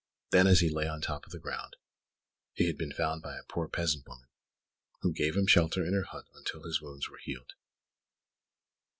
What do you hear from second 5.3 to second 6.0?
him shelter in